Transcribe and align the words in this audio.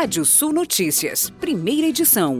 Rádio 0.00 0.24
Sul 0.24 0.52
Notícias, 0.52 1.28
primeira 1.28 1.88
edição. 1.88 2.38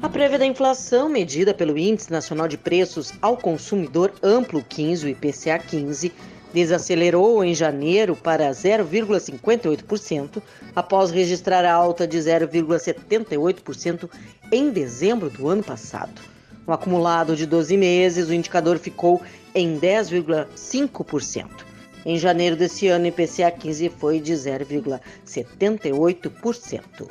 A 0.00 0.08
prévia 0.08 0.38
da 0.38 0.46
inflação, 0.46 1.10
medida 1.10 1.52
pelo 1.52 1.76
Índice 1.76 2.10
Nacional 2.10 2.48
de 2.48 2.56
Preços 2.56 3.12
ao 3.20 3.36
Consumidor 3.36 4.10
Amplo 4.22 4.64
15, 4.66 5.04
o 5.04 5.10
IPCA 5.10 5.58
15, 5.58 6.10
desacelerou 6.54 7.44
em 7.44 7.54
janeiro 7.54 8.16
para 8.16 8.50
0,58%, 8.50 10.42
após 10.74 11.10
registrar 11.10 11.66
alta 11.70 12.06
de 12.06 12.16
0,78% 12.16 14.08
em 14.50 14.70
dezembro 14.70 15.28
do 15.28 15.48
ano 15.48 15.62
passado. 15.62 16.18
No 16.66 16.72
acumulado 16.72 17.36
de 17.36 17.44
12 17.44 17.76
meses, 17.76 18.30
o 18.30 18.32
indicador 18.32 18.78
ficou 18.78 19.20
em 19.54 19.78
10,5%. 19.78 21.69
Em 22.04 22.18
janeiro 22.18 22.56
desse 22.56 22.88
ano, 22.88 23.04
o 23.04 23.08
IPCA 23.08 23.48
15 23.50 23.88
foi 23.90 24.20
de 24.20 24.32
0,78%. 24.32 27.08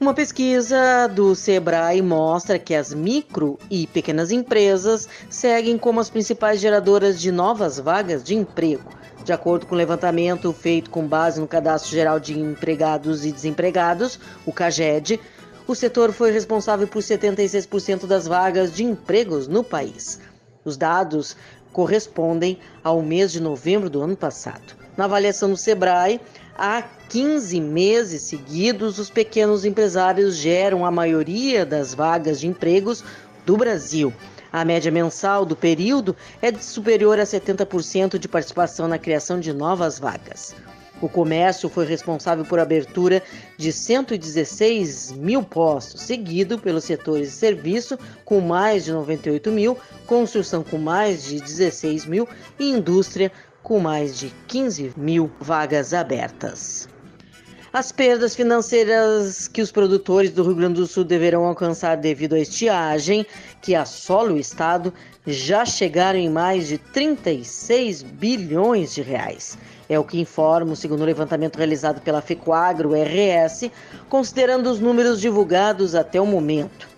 Uma 0.00 0.14
pesquisa 0.14 1.06
do 1.08 1.34
Sebrae 1.34 2.00
mostra 2.00 2.58
que 2.58 2.74
as 2.74 2.94
micro 2.94 3.58
e 3.68 3.86
pequenas 3.86 4.30
empresas 4.30 5.06
seguem 5.28 5.76
como 5.76 6.00
as 6.00 6.08
principais 6.08 6.58
geradoras 6.58 7.20
de 7.20 7.30
novas 7.30 7.78
vagas 7.78 8.24
de 8.24 8.34
emprego. 8.34 8.88
De 9.24 9.32
acordo 9.32 9.66
com 9.66 9.74
o 9.74 9.78
levantamento 9.78 10.50
feito 10.54 10.88
com 10.88 11.06
base 11.06 11.38
no 11.38 11.46
Cadastro 11.46 11.90
Geral 11.90 12.18
de 12.18 12.38
Empregados 12.38 13.26
e 13.26 13.32
Desempregados, 13.32 14.18
o 14.46 14.52
CAGED, 14.52 15.20
o 15.66 15.74
setor 15.74 16.12
foi 16.12 16.30
responsável 16.30 16.88
por 16.88 17.02
76% 17.02 18.06
das 18.06 18.26
vagas 18.26 18.74
de 18.74 18.82
empregos 18.82 19.46
no 19.46 19.62
país. 19.62 20.18
Os 20.64 20.76
dados 20.76 21.36
correspondem 21.72 22.58
ao 22.82 23.02
mês 23.02 23.32
de 23.32 23.40
novembro 23.40 23.88
do 23.88 24.02
ano 24.02 24.16
passado. 24.16 24.74
Na 24.96 25.04
avaliação 25.04 25.50
do 25.50 25.56
Sebrae, 25.56 26.20
há 26.56 26.82
15 27.08 27.60
meses 27.60 28.22
seguidos, 28.22 28.98
os 28.98 29.10
pequenos 29.10 29.64
empresários 29.64 30.36
geram 30.36 30.84
a 30.84 30.90
maioria 30.90 31.64
das 31.64 31.94
vagas 31.94 32.40
de 32.40 32.46
empregos 32.46 33.02
do 33.46 33.56
Brasil. 33.56 34.12
A 34.52 34.64
média 34.64 34.90
mensal 34.90 35.46
do 35.46 35.54
período 35.54 36.16
é 36.42 36.50
de 36.50 36.64
superior 36.64 37.18
a 37.20 37.22
70% 37.22 38.18
de 38.18 38.28
participação 38.28 38.88
na 38.88 38.98
criação 38.98 39.38
de 39.38 39.52
novas 39.52 39.98
vagas. 39.98 40.54
O 41.00 41.08
comércio 41.08 41.68
foi 41.68 41.86
responsável 41.86 42.44
por 42.44 42.58
abertura 42.58 43.22
de 43.56 43.72
116 43.72 45.12
mil 45.12 45.42
postos, 45.42 46.02
seguido 46.02 46.58
pelos 46.58 46.84
setores 46.84 47.28
de 47.28 47.34
serviço, 47.34 47.98
com 48.24 48.40
mais 48.40 48.84
de 48.84 48.92
98 48.92 49.50
mil, 49.50 49.78
construção 50.06 50.62
com 50.62 50.78
mais 50.78 51.24
de 51.24 51.40
16 51.40 52.06
mil 52.06 52.28
e 52.58 52.70
indústria 52.70 53.32
com 53.62 53.78
mais 53.78 54.18
de 54.18 54.32
15 54.46 54.92
mil 54.96 55.30
vagas 55.40 55.94
abertas. 55.94 56.88
As 57.72 57.92
perdas 57.92 58.34
financeiras 58.34 59.46
que 59.46 59.62
os 59.62 59.70
produtores 59.70 60.32
do 60.32 60.42
Rio 60.42 60.56
Grande 60.56 60.80
do 60.80 60.88
Sul 60.88 61.04
deverão 61.04 61.44
alcançar 61.44 61.96
devido 61.96 62.34
à 62.34 62.40
estiagem 62.40 63.24
que 63.62 63.76
assola 63.76 64.32
o 64.32 64.38
estado 64.38 64.92
já 65.24 65.64
chegaram 65.64 66.18
em 66.18 66.28
mais 66.28 66.66
de 66.66 66.78
36 66.78 68.02
bilhões 68.02 68.92
de 68.92 69.02
reais. 69.02 69.56
É 69.88 69.96
o 69.96 70.02
que 70.02 70.18
informa 70.20 70.72
o 70.72 70.76
segundo 70.76 71.04
levantamento 71.04 71.58
realizado 71.58 72.00
pela 72.00 72.20
Fecoagro 72.20 72.90
RS, 72.90 73.70
considerando 74.08 74.68
os 74.68 74.80
números 74.80 75.20
divulgados 75.20 75.94
até 75.94 76.20
o 76.20 76.26
momento. 76.26 76.88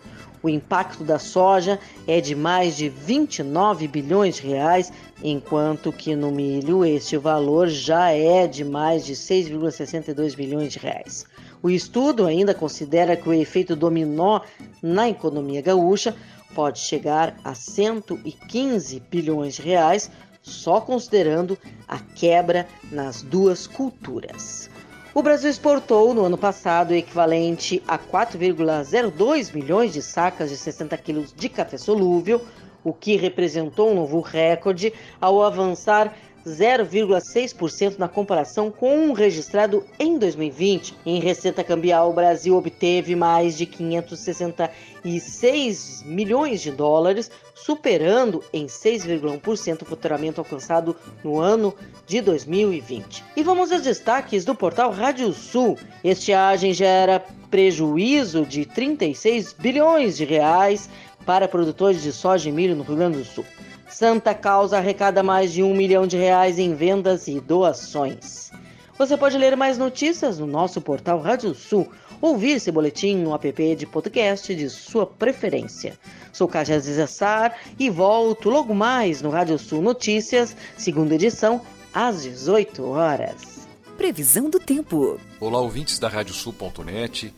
O 0.42 0.48
impacto 0.48 1.04
da 1.04 1.18
soja 1.18 1.78
é 2.06 2.20
de 2.20 2.34
mais 2.34 2.76
de 2.76 2.88
29 2.88 3.86
bilhões 3.86 4.36
de 4.36 4.48
reais, 4.48 4.92
enquanto 5.22 5.92
que 5.92 6.16
no 6.16 6.32
milho 6.32 6.84
este 6.84 7.16
valor 7.16 7.68
já 7.68 8.10
é 8.10 8.46
de 8.48 8.64
mais 8.64 9.06
de 9.06 9.12
6,62 9.12 10.34
bilhões 10.34 10.72
de 10.72 10.80
reais. 10.80 11.24
O 11.62 11.70
estudo 11.70 12.26
ainda 12.26 12.52
considera 12.52 13.16
que 13.16 13.28
o 13.28 13.32
efeito 13.32 13.76
dominó 13.76 14.40
na 14.82 15.08
economia 15.08 15.62
gaúcha 15.62 16.14
pode 16.54 16.80
chegar 16.80 17.36
a 17.44 17.54
115 17.54 19.00
bilhões 19.08 19.54
de 19.54 19.62
reais, 19.62 20.10
só 20.42 20.80
considerando 20.80 21.56
a 21.86 22.00
quebra 22.00 22.66
nas 22.90 23.22
duas 23.22 23.68
culturas. 23.68 24.68
O 25.14 25.22
Brasil 25.22 25.50
exportou 25.50 26.14
no 26.14 26.24
ano 26.24 26.38
passado 26.38 26.92
o 26.92 26.94
equivalente 26.94 27.82
a 27.86 27.98
4,02 27.98 29.54
milhões 29.54 29.92
de 29.92 30.00
sacas 30.00 30.48
de 30.48 30.56
60 30.56 30.96
quilos 30.96 31.34
de 31.34 31.50
café 31.50 31.76
solúvel, 31.76 32.40
o 32.82 32.94
que 32.94 33.14
representou 33.16 33.90
um 33.90 33.94
novo 33.94 34.20
recorde 34.20 34.90
ao 35.20 35.42
avançar 35.42 36.16
0,6% 36.46 37.98
na 37.98 38.06
comparação 38.08 38.70
com 38.70 39.08
o 39.08 39.12
registrado 39.12 39.84
em 39.98 40.16
2020. 40.18 40.94
Em 41.04 41.18
receita 41.20 41.64
cambial, 41.64 42.10
o 42.10 42.14
Brasil 42.14 42.56
obteve 42.56 43.16
mais 43.16 43.56
de 43.56 43.64
566 43.66 46.04
milhões 46.04 46.60
de 46.60 46.70
dólares, 46.70 47.30
superando 47.54 48.44
em 48.52 48.66
6,1% 48.66 49.80
o 49.82 49.86
faturamento 49.86 50.40
alcançado 50.40 50.96
no 51.22 51.38
ano 51.38 51.72
de 52.06 52.20
2020. 52.20 53.22
E 53.36 53.42
vamos 53.42 53.70
aos 53.70 53.82
destaques 53.82 54.44
do 54.44 54.54
portal 54.54 54.90
Rádio 54.90 55.32
Sul. 55.32 55.78
Estiagem 56.02 56.74
gera 56.74 57.24
prejuízo 57.50 58.44
de 58.44 58.64
36 58.64 59.52
bilhões 59.52 60.16
de 60.16 60.24
reais 60.24 60.88
para 61.24 61.46
produtores 61.46 62.02
de 62.02 62.12
soja 62.12 62.48
e 62.48 62.52
milho 62.52 62.74
no 62.74 62.82
Rio 62.82 62.96
Grande 62.96 63.18
do 63.18 63.24
Sul. 63.24 63.44
Santa 63.92 64.34
Causa 64.34 64.78
arrecada 64.78 65.22
mais 65.22 65.52
de 65.52 65.62
um 65.62 65.74
milhão 65.74 66.06
de 66.06 66.16
reais 66.16 66.58
em 66.58 66.74
vendas 66.74 67.28
e 67.28 67.38
doações. 67.38 68.50
Você 68.96 69.18
pode 69.18 69.36
ler 69.36 69.54
mais 69.54 69.76
notícias 69.76 70.38
no 70.38 70.46
nosso 70.46 70.80
portal 70.80 71.20
Rádio 71.20 71.54
Sul, 71.54 71.92
ouvir 72.18 72.52
esse 72.52 72.72
boletim 72.72 73.16
no 73.16 73.34
app 73.34 73.76
de 73.76 73.86
podcast 73.86 74.54
de 74.54 74.70
sua 74.70 75.06
preferência. 75.06 75.98
Sou 76.32 76.48
Cátia 76.48 76.80
Zizessar 76.80 77.54
e 77.78 77.90
volto 77.90 78.48
logo 78.48 78.74
mais 78.74 79.20
no 79.20 79.28
Rádio 79.28 79.58
Sul 79.58 79.82
Notícias, 79.82 80.56
segunda 80.74 81.14
edição, 81.14 81.60
às 81.92 82.22
18 82.22 82.82
horas. 82.88 83.68
Previsão 83.98 84.48
do 84.48 84.58
tempo. 84.58 85.20
Olá, 85.38 85.60
ouvintes 85.60 85.98
da 85.98 86.08
Radiosul.net. 86.08 87.34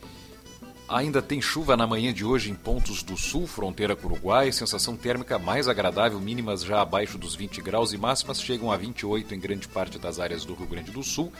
Ainda 0.87 1.19
tem 1.19 1.41
chuva 1.41 1.75
na 1.75 1.87
manhã 1.87 2.13
de 2.13 2.23
hoje 2.23 2.51
em 2.51 2.53
pontos 2.53 3.01
do 3.01 3.17
sul, 3.17 3.47
fronteira 3.47 3.95
com 3.95 4.07
o 4.07 4.11
Uruguai, 4.11 4.51
sensação 4.51 4.95
térmica 4.95 5.39
mais 5.39 5.67
agradável, 5.67 6.19
mínimas 6.19 6.63
já 6.63 6.79
abaixo 6.79 7.17
dos 7.17 7.33
20 7.33 7.59
graus 7.59 7.91
e 7.91 7.97
máximas 7.97 8.39
chegam 8.39 8.71
a 8.71 8.77
28 8.77 9.33
em 9.33 9.39
grande 9.39 9.67
parte 9.67 9.97
das 9.97 10.19
áreas 10.19 10.45
do 10.45 10.53
Rio 10.53 10.67
Grande 10.67 10.91
do 10.91 11.01
Sul. 11.01 11.33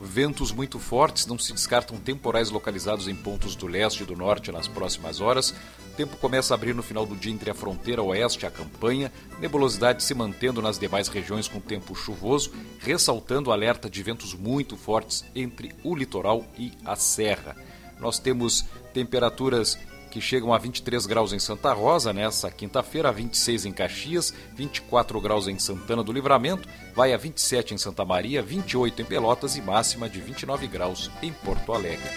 Ventos 0.00 0.50
muito 0.50 0.78
fortes, 0.78 1.26
não 1.26 1.38
se 1.38 1.52
descartam 1.52 1.98
temporais 1.98 2.50
localizados 2.50 3.06
em 3.06 3.14
pontos 3.14 3.54
do 3.54 3.66
leste 3.66 4.02
e 4.02 4.06
do 4.06 4.16
norte 4.16 4.50
nas 4.50 4.66
próximas 4.66 5.20
horas. 5.20 5.54
Tempo 5.94 6.16
começa 6.16 6.54
a 6.54 6.56
abrir 6.56 6.74
no 6.74 6.82
final 6.82 7.04
do 7.04 7.16
dia 7.16 7.32
entre 7.32 7.50
a 7.50 7.54
fronteira 7.54 8.02
oeste 8.02 8.44
e 8.44 8.48
a 8.48 8.50
campanha, 8.50 9.12
nebulosidade 9.38 10.02
se 10.02 10.14
mantendo 10.14 10.62
nas 10.62 10.78
demais 10.78 11.08
regiões 11.08 11.48
com 11.48 11.60
tempo 11.60 11.94
chuvoso, 11.94 12.50
ressaltando 12.78 13.52
alerta 13.52 13.90
de 13.90 14.02
ventos 14.02 14.32
muito 14.32 14.74
fortes 14.74 15.22
entre 15.34 15.74
o 15.84 15.94
litoral 15.94 16.46
e 16.58 16.72
a 16.82 16.96
serra. 16.96 17.54
Nós 18.00 18.18
temos 18.18 18.64
temperaturas 18.92 19.78
que 20.10 20.20
chegam 20.20 20.54
a 20.54 20.58
23 20.58 21.04
graus 21.04 21.32
em 21.32 21.38
Santa 21.38 21.72
Rosa 21.72 22.12
nessa 22.12 22.50
quinta-feira, 22.50 23.12
26 23.12 23.66
em 23.66 23.72
Caxias, 23.72 24.32
24 24.54 25.20
graus 25.20 25.46
em 25.46 25.58
Santana 25.58 26.02
do 26.02 26.12
Livramento, 26.12 26.66
vai 26.94 27.12
a 27.12 27.18
27 27.18 27.74
em 27.74 27.78
Santa 27.78 28.04
Maria, 28.04 28.42
28 28.42 29.02
em 29.02 29.04
Pelotas 29.04 29.56
e 29.56 29.60
máxima 29.60 30.08
de 30.08 30.20
29 30.20 30.66
graus 30.68 31.10
em 31.22 31.32
Porto 31.32 31.74
Alegre. 31.74 32.08